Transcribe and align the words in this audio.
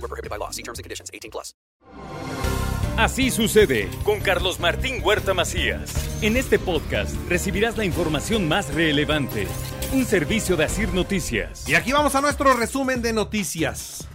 Void 0.00 0.02
were 0.02 0.08
prohibited 0.08 0.30
by 0.30 0.36
law. 0.36 0.50
See 0.50 0.62
terms 0.62 0.78
and 0.78 0.84
conditions. 0.84 1.10
18 1.12 1.30
plus. 1.30 1.54
Así 2.96 3.30
sucede 3.30 3.88
con 4.04 4.20
Carlos 4.20 4.60
Martín 4.60 5.02
Huerta 5.02 5.32
Macías. 5.32 5.92
En 6.22 6.36
este 6.36 6.58
podcast 6.58 7.14
recibirás 7.28 7.78
la 7.78 7.84
información 7.84 8.46
más 8.46 8.74
relevante. 8.74 9.46
Un 9.92 10.04
servicio 10.04 10.56
de 10.56 10.64
Asir 10.64 10.92
Noticias. 10.92 11.68
Y 11.68 11.74
aquí 11.74 11.92
vamos 11.92 12.14
a 12.14 12.20
nuestro 12.20 12.54
resumen 12.54 13.00
de 13.00 13.12
noticias. 13.12 14.06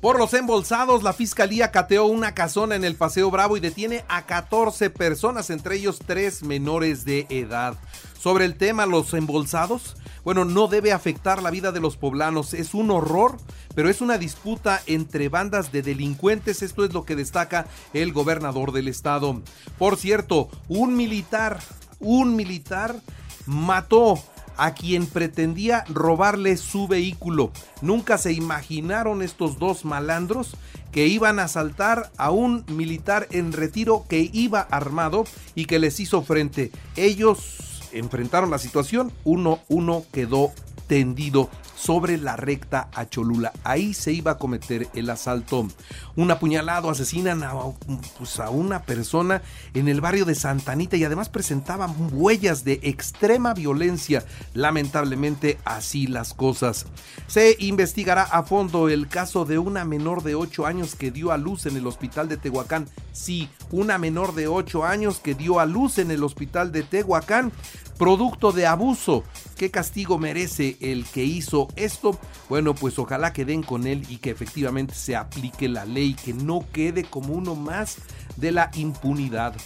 Por 0.00 0.18
los 0.18 0.32
embolsados, 0.34 1.02
la 1.02 1.12
fiscalía 1.12 1.70
cateó 1.70 2.06
una 2.06 2.34
casona 2.34 2.76
en 2.76 2.84
el 2.84 2.94
Paseo 2.94 3.30
Bravo 3.30 3.56
y 3.56 3.60
detiene 3.60 4.04
a 4.08 4.26
14 4.26 4.90
personas, 4.90 5.50
entre 5.50 5.76
ellos 5.76 5.98
tres 6.04 6.42
menores 6.42 7.04
de 7.04 7.26
edad. 7.30 7.76
Sobre 8.18 8.44
el 8.44 8.56
tema, 8.56 8.84
los 8.84 9.14
embolsados, 9.14 9.96
bueno, 10.24 10.44
no 10.44 10.66
debe 10.66 10.92
afectar 10.92 11.40
la 11.40 11.52
vida 11.52 11.70
de 11.70 11.80
los 11.80 11.96
poblanos, 11.96 12.52
es 12.52 12.74
un 12.74 12.90
horror, 12.90 13.36
pero 13.76 13.88
es 13.88 14.00
una 14.00 14.18
disputa 14.18 14.82
entre 14.86 15.28
bandas 15.28 15.70
de 15.70 15.82
delincuentes, 15.82 16.62
esto 16.62 16.84
es 16.84 16.92
lo 16.92 17.04
que 17.04 17.14
destaca 17.14 17.66
el 17.92 18.12
gobernador 18.12 18.72
del 18.72 18.88
estado. 18.88 19.40
Por 19.78 19.96
cierto, 19.96 20.48
un 20.68 20.96
militar, 20.96 21.60
un 22.00 22.34
militar 22.34 23.00
mató 23.46 24.18
a 24.56 24.74
quien 24.74 25.06
pretendía 25.06 25.84
robarle 25.88 26.56
su 26.56 26.88
vehículo. 26.88 27.52
Nunca 27.82 28.18
se 28.18 28.32
imaginaron 28.32 29.22
estos 29.22 29.60
dos 29.60 29.84
malandros 29.84 30.56
que 30.90 31.06
iban 31.06 31.38
a 31.38 31.44
asaltar 31.44 32.10
a 32.16 32.32
un 32.32 32.64
militar 32.66 33.28
en 33.30 33.52
retiro 33.52 34.04
que 34.08 34.28
iba 34.32 34.60
armado 34.60 35.24
y 35.54 35.66
que 35.66 35.78
les 35.78 36.00
hizo 36.00 36.22
frente. 36.22 36.72
Ellos 36.96 37.77
enfrentaron 37.92 38.50
la 38.50 38.58
situación, 38.58 39.12
uno, 39.24 39.60
uno 39.68 40.04
quedó 40.12 40.52
tendido 40.88 41.48
sobre 41.76 42.18
la 42.18 42.34
recta 42.34 42.88
a 42.92 43.08
Cholula. 43.08 43.52
Ahí 43.62 43.94
se 43.94 44.12
iba 44.12 44.32
a 44.32 44.38
cometer 44.38 44.88
el 44.94 45.08
asalto. 45.10 45.68
Un 46.16 46.30
apuñalado 46.30 46.90
asesinan 46.90 47.44
a, 47.44 47.52
pues, 48.18 48.40
a 48.40 48.50
una 48.50 48.82
persona 48.82 49.42
en 49.74 49.86
el 49.86 50.00
barrio 50.00 50.24
de 50.24 50.34
Santanita 50.34 50.96
y 50.96 51.04
además 51.04 51.28
presentaban 51.28 51.94
huellas 52.12 52.64
de 52.64 52.80
extrema 52.82 53.54
violencia. 53.54 54.24
Lamentablemente 54.54 55.58
así 55.64 56.08
las 56.08 56.34
cosas. 56.34 56.86
Se 57.28 57.56
investigará 57.60 58.22
a 58.22 58.42
fondo 58.42 58.88
el 58.88 59.06
caso 59.06 59.44
de 59.44 59.58
una 59.58 59.84
menor 59.84 60.24
de 60.24 60.34
8 60.34 60.66
años 60.66 60.96
que 60.96 61.12
dio 61.12 61.30
a 61.30 61.36
luz 61.36 61.66
en 61.66 61.76
el 61.76 61.86
hospital 61.86 62.28
de 62.28 62.38
Tehuacán. 62.38 62.88
Sí, 63.12 63.48
una 63.70 63.98
menor 63.98 64.34
de 64.34 64.48
8 64.48 64.84
años 64.84 65.20
que 65.20 65.34
dio 65.34 65.60
a 65.60 65.66
luz 65.66 65.98
en 65.98 66.10
el 66.10 66.24
hospital 66.24 66.72
de 66.72 66.82
Tehuacán 66.82 67.52
producto 67.98 68.52
de 68.52 68.66
abuso. 68.66 69.24
¿Qué 69.58 69.72
castigo 69.72 70.18
merece 70.18 70.76
el 70.80 71.04
que 71.04 71.24
hizo 71.24 71.66
esto? 71.74 72.16
Bueno, 72.48 72.76
pues 72.76 72.96
ojalá 72.96 73.32
que 73.32 73.44
den 73.44 73.64
con 73.64 73.88
él 73.88 74.06
y 74.08 74.18
que 74.18 74.30
efectivamente 74.30 74.94
se 74.94 75.16
aplique 75.16 75.68
la 75.68 75.84
ley, 75.84 76.14
que 76.14 76.32
no 76.32 76.64
quede 76.72 77.02
como 77.02 77.34
uno 77.34 77.56
más 77.56 77.96
de 78.36 78.52
la 78.52 78.70
impunidad. 78.74 79.56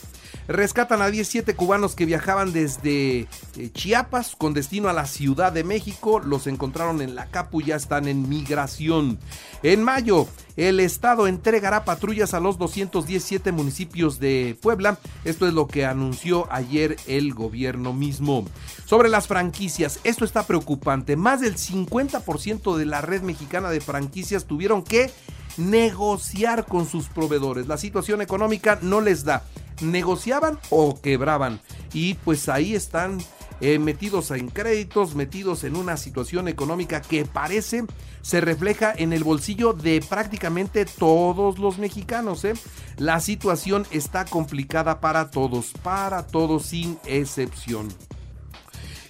Rescatan 0.49 1.03
a 1.03 1.11
17 1.11 1.55
cubanos 1.55 1.95
que 1.95 2.05
viajaban 2.05 2.53
desde 2.53 3.21
eh, 3.21 3.71
Chiapas 3.73 4.34
con 4.37 4.55
destino 4.55 4.89
a 4.89 4.93
la 4.93 5.06
Ciudad 5.06 5.53
de 5.53 5.62
México. 5.62 6.21
Los 6.21 6.47
encontraron 6.47 7.00
en 7.00 7.15
la 7.15 7.27
Capu, 7.27 7.62
ya 7.62 7.77
están 7.77 8.09
en 8.09 8.28
migración. 8.28 9.19
En 9.62 9.84
mayo, 9.84 10.27
el 10.56 10.81
Estado 10.81 11.27
entregará 11.27 11.84
patrullas 11.84 12.34
a 12.34 12.41
los 12.41 12.59
217 12.59 13.53
municipios 13.53 14.19
de 14.19 14.59
Puebla. 14.61 14.99
Esto 15.25 15.47
es 15.47 15.55
lo 15.55 15.69
que 15.69 15.87
anunció 15.87 16.53
ayer 16.53 16.97
el 17.06 17.34
gobierno 17.34 17.93
mismo. 17.93 18.45
Sobre 18.84 19.09
las 19.09 19.28
franquicias, 19.28 19.81
esto 20.04 20.25
está 20.25 20.47
preocupante. 20.47 21.16
Más 21.16 21.41
del 21.41 21.56
50% 21.56 22.76
de 22.76 22.87
la 22.87 23.00
red 23.00 23.22
mexicana 23.22 23.70
de 23.70 23.81
franquicias 23.81 24.44
tuvieron 24.44 24.82
que 24.82 25.10
negociar 25.56 26.66
con 26.66 26.87
sus 26.87 27.09
proveedores. 27.09 27.66
La 27.66 27.76
situación 27.76 28.22
económica 28.22 28.78
no 28.82 29.00
les 29.00 29.25
da. 29.25 29.44
Negociaban 29.81 30.59
o 30.71 31.00
quebraban. 31.00 31.60
Y 31.92 32.15
pues 32.15 32.48
ahí 32.48 32.75
están 32.75 33.19
eh, 33.60 33.78
metidos 33.78 34.31
en 34.32 34.48
créditos, 34.48 35.15
metidos 35.15 35.65
en 35.65 35.76
una 35.76 35.97
situación 35.97 36.48
económica 36.48 37.00
que 37.00 37.25
parece 37.25 37.84
se 38.22 38.41
refleja 38.41 38.92
en 38.97 39.12
el 39.12 39.25
bolsillo 39.25 39.72
de 39.72 40.00
prácticamente 40.09 40.84
todos 40.84 41.59
los 41.59 41.78
mexicanos. 41.78 42.44
¿eh? 42.44 42.54
La 42.98 43.21
situación 43.21 43.87
está 43.91 44.25
complicada 44.25 45.00
para 45.00 45.31
todos, 45.31 45.72
para 45.82 46.26
todos 46.26 46.66
sin 46.66 46.98
excepción. 47.06 47.88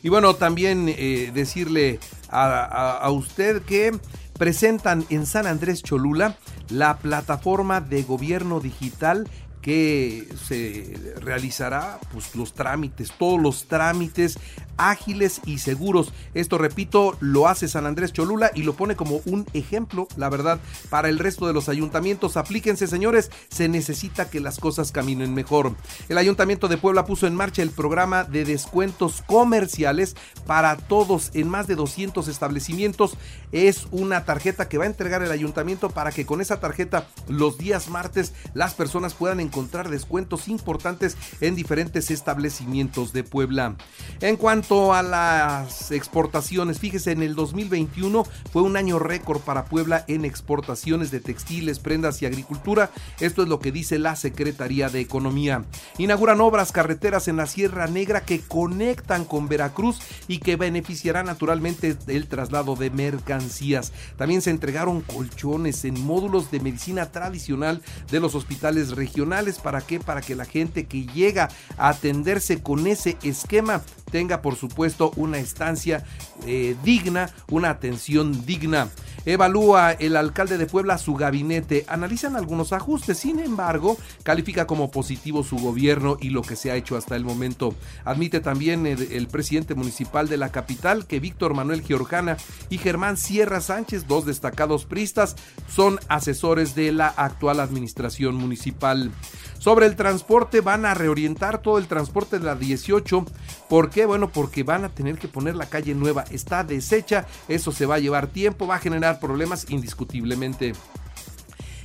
Y 0.03 0.09
bueno, 0.09 0.35
también 0.35 0.89
eh, 0.89 1.31
decirle 1.33 2.01
a 2.29 3.11
usted 3.11 3.63
que 3.63 3.93
presentan 4.39 5.05
en 5.11 5.27
San 5.27 5.47
Andrés 5.47 5.83
Cholula 5.83 6.37
la 6.71 6.99
plataforma 6.99 7.81
de 7.81 8.03
gobierno 8.03 8.61
digital 8.61 9.29
que 9.63 10.29
se 10.45 11.15
realizará 11.21 12.01
pues 12.13 12.35
los 12.35 12.53
trámites, 12.53 13.13
todos 13.17 13.41
los 13.41 13.67
trámites 13.67 14.39
ágiles 14.77 15.41
y 15.47 15.59
seguros. 15.59 16.13
Esto, 16.35 16.59
repito, 16.59 17.17
lo 17.21 17.47
hace 17.47 17.69
San 17.69 17.87
Andrés 17.87 18.13
Cholula 18.13 18.51
y 18.55 18.63
lo 18.63 18.75
pone 18.75 18.97
como 18.97 19.21
un 19.27 19.47
ejemplo, 19.53 20.09
la 20.17 20.29
verdad, 20.29 20.59
para 20.91 21.09
el 21.09 21.21
resto 21.21 21.47
de 21.47 21.53
los 21.53 21.69
ayuntamientos. 21.69 22.37
Aplíquense, 22.37 22.89
señores, 22.89 23.31
se 23.49 23.69
necesita 23.69 24.29
que 24.29 24.41
las 24.41 24.59
cosas 24.59 24.91
caminen 24.91 25.35
mejor. 25.35 25.75
El 26.09 26.19
Ayuntamiento 26.19 26.67
de 26.67 26.79
Puebla 26.79 27.05
puso 27.05 27.27
en 27.29 27.37
marcha 27.37 27.63
el 27.63 27.71
programa 27.71 28.25
de 28.25 28.45
descuentos 28.45 29.23
comerciales 29.27 30.17
para 30.47 30.77
todos 30.77 31.31
en 31.35 31.49
más 31.49 31.69
de 31.69 31.77
200 31.77 32.27
establecimientos. 32.27 33.17
Es 33.53 33.87
una 33.93 34.25
tarjeta 34.25 34.69
que 34.69 34.79
va 34.79 34.85
a 34.85 34.89
entregar 34.89 35.23
el 35.23 35.31
ayuntamiento 35.31 35.91
para 35.91 36.11
que 36.11 36.27
con 36.27 36.41
esa 36.41 36.59
tarjeta 36.59 37.07
los 37.29 37.59
días 37.59 37.89
martes 37.89 38.33
las 38.55 38.75
personas 38.75 39.15
puedan 39.15 39.39
encontrar 39.39 39.52
descuentos 39.89 40.49
importantes 40.49 41.17
en 41.41 41.55
diferentes 41.55 42.11
establecimientos 42.11 43.13
de 43.13 43.25
Puebla. 43.25 43.77
En 44.21 44.37
cuanto 44.37 44.93
a 44.95 45.03
las 45.03 45.91
exportaciones, 45.91 46.79
fíjese, 46.79 47.13
en 47.13 47.23
el 47.23 47.35
2021 47.35 48.25
fue 48.53 48.63
un 48.63 48.77
año 48.77 48.99
récord 48.99 49.41
para 49.41 49.67
Puebla 49.67 50.05
en 50.09 50.25
exportaciones 50.25 51.11
de 51.11 51.21
textiles, 51.21 51.79
prendas 51.79 52.23
y 52.23 52.27
agricultura. 52.27 52.91
Esto 53.21 53.43
es 53.43 53.49
lo 53.49 53.61
que 53.61 53.73
dice 53.73 53.99
la 53.99 54.17
Secretaría 54.17 54.89
de 54.89 55.01
Economía. 55.01 55.65
Inauguran 55.99 56.41
obras 56.41 56.73
carreteras 56.73 57.29
en 57.29 57.37
la 57.37 57.47
Sierra 57.47 57.87
Negra 57.87 58.23
que 58.23 58.41
conectan 58.41 59.25
con 59.25 59.49
Veracruz 59.49 60.01
y 60.29 60.39
que 60.39 60.57
beneficiará 60.57 61.23
naturalmente 61.23 61.97
el 62.07 62.27
traslado 62.27 62.75
de 62.77 62.91
mercancías. 62.91 63.93
También 64.17 64.43
se 64.43 64.51
entregaron 64.51 65.03
colchones 65.03 65.85
en 65.85 66.01
módulos 66.05 66.51
de 66.51 66.61
medicina 66.61 67.11
tradicional 67.13 67.83
de 68.11 68.21
los 68.21 68.35
hospitales 68.35 68.91
regionales 68.91 69.42
¿Para 69.63 69.81
qué? 69.81 70.01
Para 70.01 70.21
que 70.21 70.35
la 70.35 70.45
gente 70.45 70.87
que 70.87 71.07
llega 71.07 71.49
a 71.77 71.89
atenderse 71.89 72.63
con 72.63 72.87
ese 72.87 73.17
esquema 73.23 73.83
tenga 74.11 74.43
por 74.43 74.57
supuesto 74.57 75.11
una 75.17 75.39
estancia 75.39 76.05
eh, 76.47 76.77
digna, 76.85 77.31
una 77.51 77.71
atención 77.71 78.45
digna. 78.47 78.89
Evalúa 79.25 79.93
el 79.93 80.17
alcalde 80.17 80.59
de 80.59 80.67
Puebla 80.67 80.99
su 80.99 81.15
gabinete, 81.15 81.85
analizan 81.89 82.37
algunos 82.37 82.73
ajustes, 82.73 83.19
sin 83.19 83.39
embargo, 83.39 83.97
califica 84.25 84.67
como 84.67 84.91
positivo 84.91 85.45
su 85.45 85.57
gobierno 85.57 86.17
y 86.21 86.31
lo 86.31 86.43
que 86.43 86.57
se 86.57 86.71
ha 86.71 86.77
hecho 86.77 86.97
hasta 86.97 87.17
el 87.17 87.25
momento. 87.25 87.75
Admite 88.05 88.41
también 88.41 88.87
el, 88.87 89.01
el 89.13 89.29
presidente 89.29 89.75
municipal 89.75 90.29
de 90.29 90.37
la 90.37 90.51
capital 90.51 91.07
que 91.07 91.21
Víctor 91.21 91.55
Manuel 91.55 91.83
Giorjana 91.83 92.37
y 92.69 92.79
Germán 92.79 93.17
Sierra 93.17 93.61
Sánchez, 93.61 94.07
dos 94.09 94.27
destacados 94.27 94.85
pristas, 94.85 95.37
son 95.69 96.01
asesores 96.09 96.75
de 96.75 96.93
la 96.93 97.09
actual 97.09 97.61
administración 97.61 98.35
municipal. 98.35 99.11
Sobre 99.59 99.87
el 99.87 99.97
transporte 99.97 100.61
van 100.61 100.85
a 100.85 100.95
reorientar 100.95 101.63
todo 101.63 101.79
el 101.79 101.87
transporte 101.87 102.39
de 102.39 102.45
la 102.45 102.57
18. 102.57 103.25
¿Por 103.69 103.91
qué? 103.91 104.07
Bueno, 104.07 104.31
porque 104.31 104.63
van 104.63 104.85
a 104.85 104.89
tener 104.89 105.19
que 105.19 105.29
poner 105.29 105.55
la 105.55 105.67
calle 105.67 105.95
nueva. 105.95 106.25
Está 106.31 106.65
deshecha, 106.65 107.27
eso 107.49 107.73
se 107.73 107.87
va 107.87 107.97
a 107.97 108.01
llevar 108.01 108.27
tiempo, 108.27 108.67
va 108.67 108.77
a 108.77 108.81
generar 108.81 109.21
problemas 109.21 109.71
indiscutiblemente. 109.71 110.73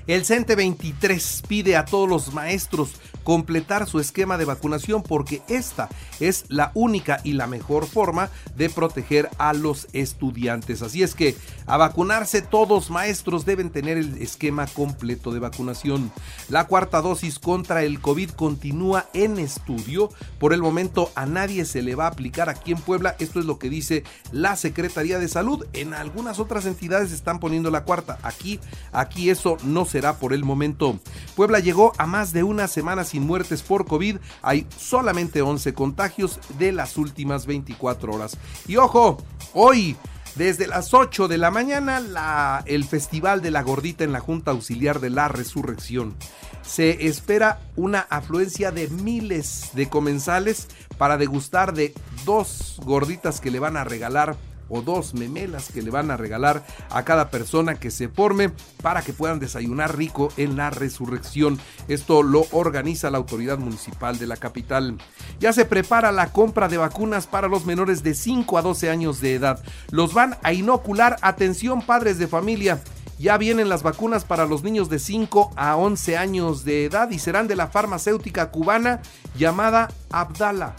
El 0.08 0.24
CENTE 0.24 0.56
23 0.56 1.44
pide 1.50 1.76
a 1.76 1.84
todos 1.84 2.08
los 2.08 2.34
maestros 2.34 2.92
completar 3.28 3.90
su 3.90 4.00
esquema 4.00 4.38
de 4.38 4.46
vacunación 4.46 5.04
porque 5.04 5.42
esta 5.50 5.90
es 6.22 6.46
la 6.48 6.72
única 6.76 7.20
y 7.26 7.34
la 7.34 7.46
mejor 7.46 7.86
forma 7.86 8.30
de 8.56 8.70
proteger 8.70 9.30
a 9.38 9.52
los 9.52 9.90
estudiantes. 9.92 10.82
Así 10.82 11.04
es 11.04 11.14
que 11.14 11.36
a 11.66 11.76
vacunarse 11.76 12.42
todos 12.42 12.90
maestros 12.90 13.44
deben 13.44 13.70
tener 13.70 13.98
el 13.98 14.22
esquema 14.22 14.66
completo 14.66 15.34
de 15.34 15.40
vacunación. 15.40 16.10
La 16.48 16.68
cuarta 16.68 17.02
dosis 17.02 17.38
contra 17.38 17.84
el 17.84 18.00
COVID 18.00 18.30
continúa 18.30 19.08
en 19.14 19.40
estudio. 19.40 20.10
Por 20.40 20.54
el 20.54 20.62
momento 20.62 21.12
a 21.16 21.26
nadie 21.26 21.66
se 21.66 21.82
le 21.82 21.96
va 21.96 22.06
a 22.06 22.12
aplicar 22.12 22.48
aquí 22.48 22.72
en 22.72 22.80
Puebla. 22.80 23.18
Esto 23.20 23.42
es 23.42 23.46
lo 23.46 23.60
que 23.60 23.70
dice 23.70 24.06
la 24.32 24.56
Secretaría 24.56 25.20
de 25.20 25.28
Salud. 25.28 25.66
En 25.74 25.94
algunas 25.94 26.40
otras 26.40 26.66
entidades 26.66 27.12
están 27.12 27.42
poniendo 27.42 27.72
la 27.72 27.84
cuarta. 27.84 28.20
Aquí, 28.24 28.62
aquí 28.94 29.30
eso 29.30 29.58
no 29.66 29.84
será 29.84 30.18
por 30.18 30.32
el 30.32 30.46
momento. 30.46 30.98
Puebla 31.36 31.60
llegó 31.60 31.92
a 31.98 32.06
más 32.06 32.32
de 32.32 32.44
una 32.44 32.70
semana 32.70 33.04
sin 33.04 33.17
muertes 33.20 33.62
por 33.62 33.86
COVID. 33.86 34.18
Hay 34.42 34.68
solamente 34.78 35.42
11 35.42 35.74
contagios 35.74 36.40
de 36.58 36.72
las 36.72 36.98
últimas 36.98 37.46
24 37.46 38.14
horas. 38.14 38.38
Y 38.68 38.78
ojo, 38.78 39.18
hoy 39.54 39.96
desde 40.38 40.68
las 40.68 40.94
8 40.94 41.28
de 41.28 41.40
la 41.40 41.50
mañana, 41.50 42.62
el 42.68 42.84
Festival 42.84 43.42
de 43.42 43.50
la 43.50 43.64
Gordita 43.64 44.04
en 44.04 44.12
la 44.12 44.20
Junta 44.20 44.52
Auxiliar 44.52 45.00
de 45.00 45.10
la 45.10 45.28
Resurrección. 45.30 46.16
Se 46.62 47.08
espera 47.08 47.60
una 47.76 48.02
afluencia 48.02 48.72
de 48.72 48.88
miles 48.88 49.72
de 49.74 49.90
comensales 49.90 50.68
para 51.00 51.18
degustar 51.18 51.74
de 51.74 51.96
dos 52.24 52.80
gorditas 52.84 53.42
que 53.42 53.50
le 53.50 53.60
van 53.60 53.78
a 53.78 53.84
regalar 53.84 54.36
o 54.70 54.82
dos 54.82 55.14
memelas 55.14 55.72
que 55.72 55.82
le 55.82 55.92
van 55.92 56.12
a 56.12 56.18
regalar 56.18 56.66
a 56.90 57.04
cada 57.04 57.30
persona 57.30 57.76
que 57.76 57.92
se 57.92 58.10
forme 58.10 58.52
para 58.82 59.02
que 59.02 59.14
puedan 59.14 59.40
desayunar 59.40 59.98
rico 59.98 60.30
en 60.38 60.56
la 60.56 60.70
resurrección. 60.70 61.60
Esto 61.88 62.24
lo 62.24 62.46
organiza 62.52 63.10
la 63.10 63.18
autoridad 63.18 63.58
municipal 63.58 64.18
de 64.18 64.28
la 64.28 64.38
capital. 64.38 64.98
Ya 65.40 65.54
se 65.54 65.66
prepara 65.66 66.12
la 66.12 66.32
compra 66.32 66.68
de 66.68 66.78
vacunas 66.78 67.28
para 67.28 67.48
los 67.48 67.66
menores 67.66 68.04
de 68.04 68.14
5 68.14 68.58
a 68.58 68.62
12 68.62 68.90
años 68.90 69.22
de 69.22 69.36
edad. 69.36 69.64
Los 69.92 70.14
van 70.14 70.38
a 70.44 70.54
inocular, 70.54 71.18
atención 71.22 71.82
padres 71.82 72.18
de 72.18 72.28
familia. 72.28 72.82
Ya 73.20 73.38
vienen 73.38 73.70
las 73.70 73.82
vacunas 73.82 74.26
para 74.26 74.46
los 74.46 74.64
niños 74.64 74.90
de 74.90 75.00
5 75.00 75.52
a 75.56 75.76
11 75.76 76.18
años 76.18 76.64
de 76.64 76.86
edad 76.86 77.10
y 77.10 77.18
serán 77.18 77.48
de 77.48 77.56
la 77.56 77.68
farmacéutica 77.68 78.52
cubana 78.52 79.02
llamada 79.36 79.90
Abdala. 80.12 80.76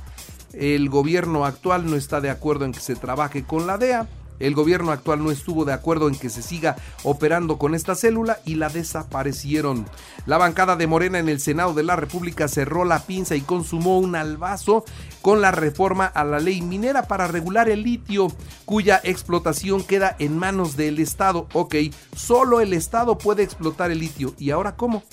El 0.54 0.90
gobierno 0.90 1.46
actual 1.46 1.90
no 1.90 1.96
está 1.96 2.22
de 2.22 2.30
acuerdo 2.30 2.66
en 2.66 2.72
que 2.72 2.80
se 2.80 2.96
trabaje 2.96 3.44
con 3.44 3.68
la 3.68 3.78
DEA 3.78 4.08
el 4.40 4.54
gobierno 4.54 4.92
actual 4.92 5.24
no 5.24 5.32
estuvo 5.32 5.66
de 5.66 5.74
acuerdo 5.74 6.08
en 6.08 6.16
que 6.16 6.30
se 6.30 6.42
siga 6.42 6.76
operando 7.04 7.58
con 7.58 7.74
esta 7.76 7.96
célula 7.96 8.40
y 8.46 8.56
la 8.56 8.70
desaparecieron. 8.70 9.86
La 10.26 10.38
bancada 10.38 10.76
de 10.76 10.88
Morena 10.88 11.20
en 11.20 11.30
el 11.30 11.40
Senado 11.40 11.74
de 11.74 11.84
la 11.84 11.96
República 11.96 12.48
cerró 12.48 12.86
la 12.86 13.00
pinza 13.00 13.36
y 13.36 13.42
consumó 13.42 14.00
un 14.00 14.16
albazo 14.16 14.86
con 15.22 15.42
la 15.42 15.52
reforma 15.52 16.06
a 16.06 16.24
la 16.24 16.40
ley 16.40 16.62
minera 16.62 17.08
para 17.08 17.28
regular 17.28 17.70
el 17.70 17.84
litio, 17.84 18.28
cuya 18.66 19.02
explotación 19.04 19.84
queda 19.84 20.16
en 20.20 20.38
manos 20.38 20.78
del 20.78 21.00
Estado. 21.00 21.48
Ok, 21.54 21.76
solo 22.16 22.62
el 22.62 22.74
Estado 22.74 23.18
puede 23.18 23.44
explotar 23.44 23.92
el 23.92 24.00
litio. 24.00 24.34
¿Y 24.38 24.52
ahora 24.52 24.76
cómo? 24.76 25.04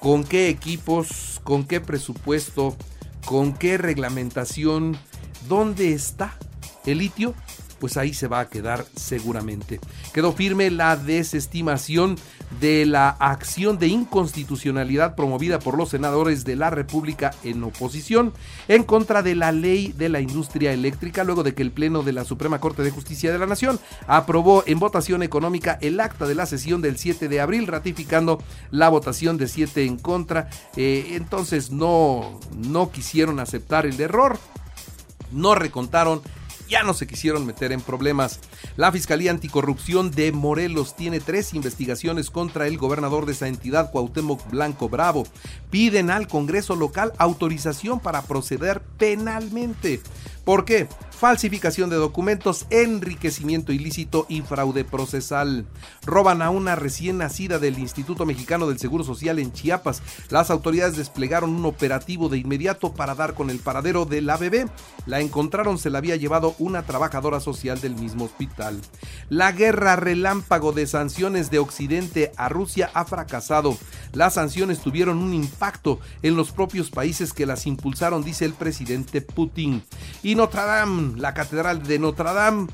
¿Con 0.00 0.24
qué 0.24 0.48
equipos? 0.48 1.40
¿Con 1.42 1.64
qué 1.64 1.80
presupuesto? 1.80 2.76
¿Con 3.24 3.52
qué 3.52 3.78
reglamentación? 3.78 4.96
¿Dónde 5.48 5.92
está 5.92 6.36
el 6.88 6.98
litio? 6.98 7.34
pues 7.78 7.96
ahí 7.96 8.12
se 8.12 8.28
va 8.28 8.40
a 8.40 8.48
quedar 8.48 8.84
seguramente. 8.96 9.80
Quedó 10.12 10.32
firme 10.32 10.70
la 10.70 10.96
desestimación 10.96 12.16
de 12.60 12.86
la 12.86 13.10
acción 13.10 13.78
de 13.78 13.88
inconstitucionalidad 13.88 15.14
promovida 15.14 15.58
por 15.58 15.76
los 15.76 15.90
senadores 15.90 16.44
de 16.44 16.56
la 16.56 16.70
República 16.70 17.30
en 17.44 17.62
oposición 17.62 18.32
en 18.68 18.84
contra 18.84 19.22
de 19.22 19.34
la 19.34 19.52
ley 19.52 19.92
de 19.92 20.08
la 20.08 20.20
industria 20.20 20.72
eléctrica 20.72 21.24
luego 21.24 21.42
de 21.42 21.54
que 21.54 21.62
el 21.62 21.72
Pleno 21.72 22.02
de 22.02 22.12
la 22.12 22.24
Suprema 22.24 22.58
Corte 22.58 22.82
de 22.82 22.90
Justicia 22.90 23.30
de 23.30 23.38
la 23.38 23.46
Nación 23.46 23.78
aprobó 24.06 24.64
en 24.66 24.78
votación 24.78 25.22
económica 25.22 25.78
el 25.82 26.00
acta 26.00 26.26
de 26.26 26.34
la 26.34 26.46
sesión 26.46 26.80
del 26.80 26.96
7 26.96 27.28
de 27.28 27.40
abril 27.40 27.66
ratificando 27.66 28.42
la 28.70 28.88
votación 28.88 29.36
de 29.36 29.48
7 29.48 29.84
en 29.84 29.98
contra. 29.98 30.48
Eh, 30.76 31.10
entonces 31.12 31.70
no, 31.70 32.40
no 32.56 32.90
quisieron 32.90 33.40
aceptar 33.40 33.84
el 33.84 34.00
error, 34.00 34.38
no 35.32 35.54
recontaron 35.54 36.22
ya 36.68 36.82
no 36.82 36.94
se 36.94 37.06
quisieron 37.06 37.46
meter 37.46 37.72
en 37.72 37.80
problemas. 37.80 38.40
La 38.76 38.92
Fiscalía 38.92 39.30
Anticorrupción 39.30 40.10
de 40.10 40.32
Morelos 40.32 40.94
tiene 40.96 41.20
tres 41.20 41.54
investigaciones 41.54 42.30
contra 42.30 42.66
el 42.66 42.78
gobernador 42.78 43.26
de 43.26 43.32
esa 43.32 43.48
entidad, 43.48 43.90
Cuauhtémoc 43.90 44.50
Blanco 44.50 44.88
Bravo. 44.88 45.24
Piden 45.70 46.10
al 46.10 46.28
Congreso 46.28 46.76
local 46.76 47.12
autorización 47.18 48.00
para 48.00 48.22
proceder 48.22 48.80
penalmente. 48.98 50.00
¿Por 50.44 50.64
qué? 50.64 50.88
Falsificación 51.18 51.90
de 51.90 51.96
documentos, 51.96 52.66
enriquecimiento 52.70 53.72
ilícito 53.72 54.24
y 54.28 54.42
fraude 54.42 54.84
procesal. 54.84 55.66
Roban 56.06 56.42
a 56.42 56.50
una 56.50 56.76
recién 56.76 57.18
nacida 57.18 57.58
del 57.58 57.80
Instituto 57.80 58.24
Mexicano 58.24 58.68
del 58.68 58.78
Seguro 58.78 59.02
Social 59.02 59.40
en 59.40 59.52
Chiapas. 59.52 60.00
Las 60.30 60.48
autoridades 60.50 60.96
desplegaron 60.96 61.50
un 61.50 61.66
operativo 61.66 62.28
de 62.28 62.38
inmediato 62.38 62.94
para 62.94 63.16
dar 63.16 63.34
con 63.34 63.50
el 63.50 63.58
paradero 63.58 64.04
de 64.04 64.22
la 64.22 64.36
bebé. 64.36 64.66
La 65.06 65.18
encontraron, 65.18 65.76
se 65.78 65.90
la 65.90 65.98
había 65.98 66.14
llevado 66.14 66.54
una 66.60 66.84
trabajadora 66.84 67.40
social 67.40 67.80
del 67.80 67.96
mismo 67.96 68.26
hospital. 68.26 68.80
La 69.28 69.50
guerra 69.50 69.96
relámpago 69.96 70.70
de 70.70 70.86
sanciones 70.86 71.50
de 71.50 71.58
Occidente 71.58 72.30
a 72.36 72.48
Rusia 72.48 72.92
ha 72.94 73.04
fracasado. 73.04 73.76
Las 74.12 74.34
sanciones 74.34 74.80
tuvieron 74.80 75.18
un 75.18 75.34
impacto 75.34 76.00
en 76.22 76.36
los 76.36 76.50
propios 76.50 76.90
países 76.90 77.32
que 77.32 77.46
las 77.46 77.66
impulsaron, 77.66 78.24
dice 78.24 78.44
el 78.44 78.54
presidente 78.54 79.20
Putin. 79.20 79.82
Y 80.22 80.34
Notre 80.34 80.62
Dame, 80.62 81.18
la 81.18 81.34
catedral 81.34 81.82
de 81.82 81.98
Notre 81.98 82.32
Dame, 82.32 82.68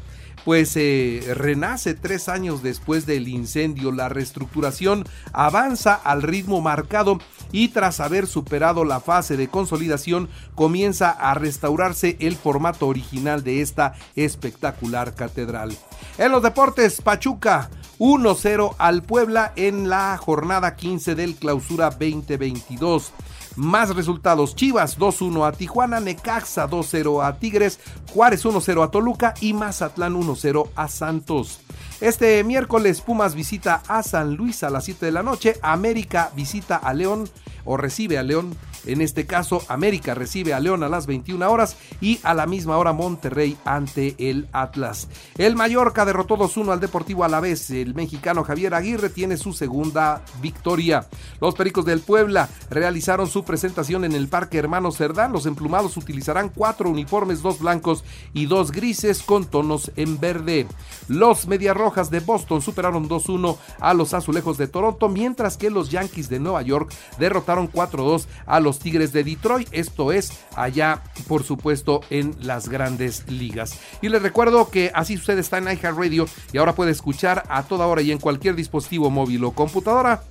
pues 0.45 0.77
eh, 0.77 1.23
renace 1.35 1.95
tres 1.95 2.29
años 2.29 2.63
después 2.63 3.07
del 3.07 3.29
incendio. 3.29 3.93
La 3.93 4.09
reestructuración 4.09 5.05
avanza 5.33 5.95
al 5.95 6.23
ritmo 6.23 6.61
marcado 6.61 7.19
y 7.53 7.69
tras 7.69 8.01
haber 8.01 8.27
superado 8.27 8.85
la 8.85 9.01
fase 9.01 9.37
de 9.37 9.49
consolidación 9.49 10.29
comienza 10.55 11.11
a 11.11 11.35
restaurarse 11.35 12.17
el 12.21 12.37
formato 12.37 12.87
original 12.89 13.45
de 13.45 13.61
esta 13.61 13.95
espectacular 14.17 15.15
catedral. 15.15 15.77
En 16.19 16.33
los 16.33 16.43
deportes, 16.43 17.01
Pachuca 17.01 17.71
1-0 17.99 18.75
al 18.79 19.03
Puebla 19.03 19.53
en 19.57 19.89
la 19.89 20.17
jornada 20.17 20.77
15 20.77 21.15
del 21.15 21.37
clausura 21.37 21.91
2022. 21.91 23.13
Más 23.57 23.95
resultados: 23.95 24.55
Chivas 24.57 24.99
2-1 24.99 25.47
a 25.47 25.53
Tijuana, 25.53 26.01
Necaxa 26.01 26.69
2-0 26.69 27.25
a 27.25 27.39
Tigres, 27.39 27.79
Juárez 28.13 28.45
1-0 28.45 28.85
a 28.85 28.91
Toluca 28.91 29.35
y 29.41 29.53
Mazatlán 29.53 30.15
1-0 30.15 30.71
a 30.75 30.89
Santos. 30.89 31.61
Este 32.01 32.43
miércoles 32.45 33.01
Pumas 33.01 33.35
visita 33.35 33.83
a 33.87 34.03
San 34.03 34.35
Luis 34.35 34.63
a 34.63 34.71
las 34.71 34.85
7 34.85 35.07
de 35.07 35.13
la 35.13 35.23
noche, 35.23 35.57
América 35.63 36.31
visita 36.35 36.77
a 36.77 36.93
León 36.93 37.29
o 37.65 37.77
recibe 37.77 38.19
a 38.19 38.23
León 38.23 38.57
En 38.87 39.01
este 39.01 39.27
caso, 39.27 39.63
América 39.69 40.15
recibe 40.15 40.55
a 40.55 40.61
León 40.61 40.83
a 40.83 40.89
las 40.89 41.07
21 41.07 41.51
horas 41.51 41.77
y 42.01 42.21
a 42.23 42.35
la 42.35 42.47
misma 42.47 42.77
hora 42.77 42.93
Monterrey 42.93 43.57
ante 43.65 44.15
el 44.19 44.49
Atlas. 44.53 45.09
El 45.39 45.57
Mallorca 45.57 46.05
derrotó 46.05 46.37
2-1 46.37 46.73
al 46.73 46.81
Deportivo 46.81 47.25
Alavés. 47.25 47.71
El 47.71 47.95
mexicano 47.95 48.45
Javier 48.45 48.75
Aguirre 48.75 49.11
tiene 49.11 49.37
su 49.37 49.53
segunda 49.53 50.23
victoria. 50.41 51.07
Los 51.41 51.55
Pericos 51.55 51.85
del 51.85 52.01
Puebla 52.01 52.49
realizaron 52.71 53.29
su 53.29 53.45
presentación 53.45 54.05
en 54.05 54.13
el 54.13 54.29
Parque 54.29 54.59
Hermano 54.59 54.93
Cerdán. 54.93 55.33
Los 55.33 55.47
emplumados 55.47 55.97
utilizarán 55.97 56.51
cuatro 56.51 56.91
uniformes, 56.91 57.43
dos 57.43 57.61
blancos 57.61 58.05
y 58.33 58.47
dos 58.47 58.73
grises 58.73 59.23
con 59.23 59.47
tonos 59.47 59.91
en 59.97 60.19
verde. 60.19 60.67
Los 61.09 61.47
Medias 61.47 61.77
Rojas 61.77 62.11
de 62.11 62.21
Boston 62.21 62.63
superaron 62.63 63.09
2-1 63.09 63.57
a 63.81 63.95
los 63.95 64.15
Azulejos 64.15 64.59
de 64.59 64.69
Toronto, 64.69 65.09
mientras 65.09 65.57
que 65.57 65.71
los 65.71 65.91
Yankees 65.91 66.29
de 66.29 66.41
Nueva 66.41 66.63
York 66.63 66.93
derrotaron 67.19 67.71
4-2 67.71 68.27
a 68.47 68.61
los 68.61 68.74
Tigres 68.79 69.13
de 69.13 69.25
Detroit. 69.25 69.69
Esto 69.73 70.13
es 70.13 70.33
allá, 70.57 71.03
por 71.27 71.45
supuesto, 71.45 72.01
en 72.11 72.35
las 72.41 72.69
grandes 72.69 73.29
ligas. 73.29 73.79
Y 74.03 74.09
les 74.09 74.23
recuerdo 74.23 74.71
que 74.71 74.91
así 74.95 75.17
usted 75.17 75.39
está 75.39 75.59
en 75.59 75.65
iHeartRadio 75.65 76.27
y 76.53 76.59
ahora 76.59 76.75
puede 76.75 76.93
escuchar 76.93 77.45
a 77.49 77.65
toda 77.65 77.87
hora 77.87 78.03
y 78.03 78.13
en 78.13 78.19
cualquier 78.19 78.55
dispositivo 78.55 79.11
móvil 79.11 79.45
o 79.45 79.53
computadora 79.53 80.23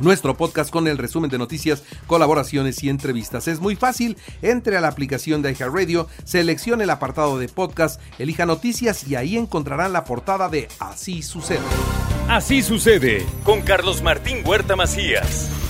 nuestro 0.00 0.36
podcast 0.36 0.70
con 0.70 0.88
el 0.88 0.98
resumen 0.98 1.30
de 1.30 1.38
noticias, 1.38 1.84
colaboraciones 2.06 2.82
y 2.82 2.88
entrevistas. 2.88 3.48
Es 3.48 3.60
muy 3.60 3.76
fácil, 3.76 4.16
entre 4.42 4.76
a 4.76 4.80
la 4.80 4.88
aplicación 4.88 5.42
de 5.42 5.52
iHeartRadio, 5.52 6.08
seleccione 6.24 6.84
el 6.84 6.90
apartado 6.90 7.38
de 7.38 7.48
podcast, 7.48 8.00
elija 8.18 8.46
noticias 8.46 9.06
y 9.06 9.14
ahí 9.14 9.36
encontrarán 9.36 9.92
la 9.92 10.04
portada 10.04 10.48
de 10.48 10.68
Así 10.78 11.22
sucede. 11.22 11.60
Así 12.28 12.62
sucede 12.62 13.26
con 13.44 13.62
Carlos 13.62 14.02
Martín 14.02 14.38
Huerta 14.44 14.76
Macías. 14.76 15.69